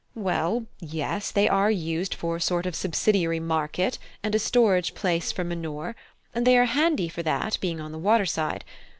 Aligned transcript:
Well, 0.15 0.65
yes, 0.79 1.29
they 1.29 1.47
are 1.47 1.69
used 1.69 2.15
for 2.15 2.37
a 2.37 2.41
sort 2.41 2.65
of 2.65 2.75
subsidiary 2.75 3.39
market, 3.39 3.99
and 4.23 4.33
a 4.33 4.39
storage 4.39 4.95
place 4.95 5.31
for 5.31 5.43
manure, 5.43 5.95
and 6.33 6.47
they 6.47 6.57
are 6.57 6.65
handy 6.65 7.07
for 7.07 7.21
that, 7.21 7.59
being 7.61 7.79
on 7.79 7.91
the 7.91 7.99
waterside. 7.99 8.65